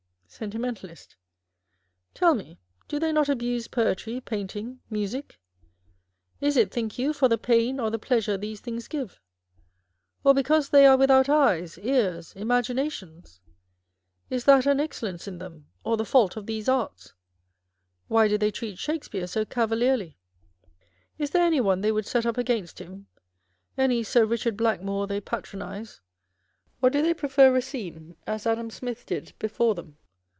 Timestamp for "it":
6.55-6.71